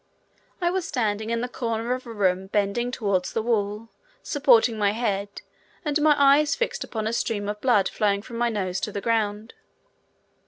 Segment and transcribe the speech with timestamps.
[0.59, 3.89] I was standing in the corner of a room bending towards the wall,
[4.23, 5.43] supporting my head,
[5.85, 8.99] and my eyes fixed upon a stream of blood flowing from my nose to the
[8.99, 9.53] ground.